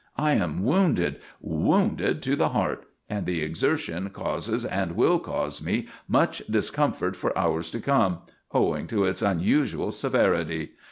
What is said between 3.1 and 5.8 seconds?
the exertion causes and will cause